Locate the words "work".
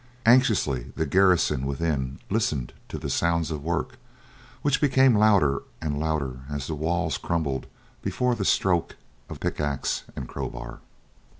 3.63-3.97